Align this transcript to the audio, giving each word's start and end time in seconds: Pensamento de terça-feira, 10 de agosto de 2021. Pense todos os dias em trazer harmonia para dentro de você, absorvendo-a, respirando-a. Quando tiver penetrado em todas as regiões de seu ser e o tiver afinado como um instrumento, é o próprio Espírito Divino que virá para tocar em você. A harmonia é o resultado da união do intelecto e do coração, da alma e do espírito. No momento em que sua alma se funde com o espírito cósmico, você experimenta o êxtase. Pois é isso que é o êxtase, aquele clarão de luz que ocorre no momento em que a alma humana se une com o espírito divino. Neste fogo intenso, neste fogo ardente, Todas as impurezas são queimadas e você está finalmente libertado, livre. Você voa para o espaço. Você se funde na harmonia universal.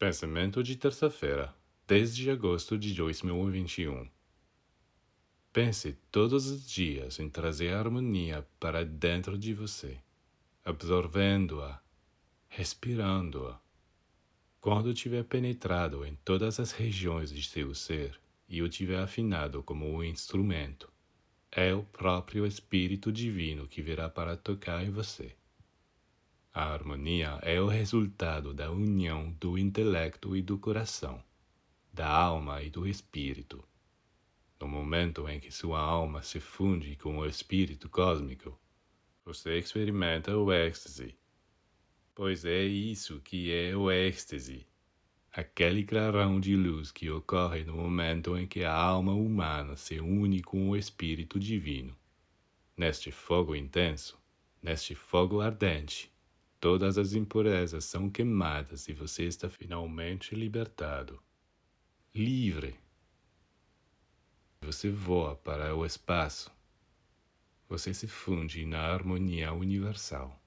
Pensamento 0.00 0.62
de 0.62 0.76
terça-feira, 0.76 1.54
10 1.86 2.16
de 2.16 2.30
agosto 2.30 2.78
de 2.78 2.94
2021. 2.94 4.08
Pense 5.52 5.92
todos 6.10 6.46
os 6.46 6.66
dias 6.66 7.20
em 7.20 7.28
trazer 7.28 7.74
harmonia 7.74 8.48
para 8.58 8.82
dentro 8.82 9.36
de 9.36 9.52
você, 9.52 9.98
absorvendo-a, 10.64 11.78
respirando-a. 12.48 13.60
Quando 14.58 14.94
tiver 14.94 15.22
penetrado 15.24 16.02
em 16.06 16.14
todas 16.24 16.58
as 16.58 16.72
regiões 16.72 17.30
de 17.30 17.42
seu 17.42 17.74
ser 17.74 18.18
e 18.48 18.62
o 18.62 18.70
tiver 18.70 19.00
afinado 19.00 19.62
como 19.62 19.86
um 19.86 20.02
instrumento, 20.02 20.90
é 21.52 21.74
o 21.74 21.82
próprio 21.82 22.46
Espírito 22.46 23.12
Divino 23.12 23.68
que 23.68 23.82
virá 23.82 24.08
para 24.08 24.34
tocar 24.34 24.82
em 24.82 24.88
você. 24.88 25.36
A 26.52 26.64
harmonia 26.72 27.38
é 27.42 27.60
o 27.60 27.68
resultado 27.68 28.52
da 28.52 28.72
união 28.72 29.30
do 29.38 29.56
intelecto 29.56 30.36
e 30.36 30.42
do 30.42 30.58
coração, 30.58 31.22
da 31.92 32.08
alma 32.08 32.60
e 32.60 32.68
do 32.68 32.88
espírito. 32.88 33.64
No 34.60 34.66
momento 34.66 35.28
em 35.28 35.38
que 35.38 35.52
sua 35.52 35.78
alma 35.78 36.22
se 36.22 36.40
funde 36.40 36.96
com 36.96 37.18
o 37.18 37.24
espírito 37.24 37.88
cósmico, 37.88 38.58
você 39.24 39.58
experimenta 39.58 40.36
o 40.36 40.52
êxtase. 40.52 41.16
Pois 42.16 42.44
é 42.44 42.64
isso 42.64 43.20
que 43.20 43.52
é 43.52 43.76
o 43.76 43.88
êxtase, 43.88 44.66
aquele 45.30 45.84
clarão 45.84 46.40
de 46.40 46.56
luz 46.56 46.90
que 46.90 47.08
ocorre 47.08 47.62
no 47.62 47.76
momento 47.76 48.36
em 48.36 48.48
que 48.48 48.64
a 48.64 48.74
alma 48.74 49.14
humana 49.14 49.76
se 49.76 50.00
une 50.00 50.42
com 50.42 50.68
o 50.68 50.76
espírito 50.76 51.38
divino. 51.38 51.96
Neste 52.76 53.12
fogo 53.12 53.54
intenso, 53.54 54.20
neste 54.60 54.96
fogo 54.96 55.40
ardente, 55.40 56.12
Todas 56.60 56.98
as 56.98 57.14
impurezas 57.14 57.86
são 57.86 58.10
queimadas 58.10 58.86
e 58.86 58.92
você 58.92 59.24
está 59.24 59.48
finalmente 59.48 60.34
libertado, 60.34 61.18
livre. 62.14 62.78
Você 64.60 64.90
voa 64.90 65.34
para 65.34 65.74
o 65.74 65.86
espaço. 65.86 66.52
Você 67.66 67.94
se 67.94 68.06
funde 68.06 68.66
na 68.66 68.80
harmonia 68.80 69.54
universal. 69.54 70.39